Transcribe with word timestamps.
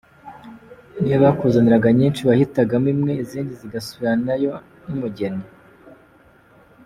niyo 0.99 1.17
bakuzaniraga 1.23 1.89
nyinshi, 1.99 2.21
wahitagamo 2.27 2.87
imwe 2.95 3.13
izindi 3.23 3.51
zikazasubiranayo 3.61 4.51
n’umugeni. 4.87 5.43